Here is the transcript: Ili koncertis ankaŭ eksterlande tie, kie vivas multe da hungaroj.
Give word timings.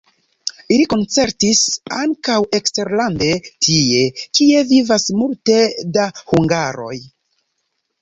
Ili 0.75 0.85
koncertis 0.93 1.59
ankaŭ 1.97 2.39
eksterlande 2.61 3.29
tie, 3.67 4.03
kie 4.41 4.67
vivas 4.75 5.09
multe 5.23 5.63
da 6.01 6.11
hungaroj. 6.35 6.95